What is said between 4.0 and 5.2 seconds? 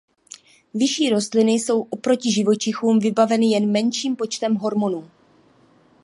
počtem hormonů.